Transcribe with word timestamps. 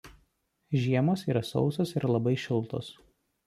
Žiemos 0.85 1.25
yra 1.33 1.43
sausos 1.51 1.95
ir 2.01 2.11
labai 2.15 2.37
šiltos. 2.49 2.93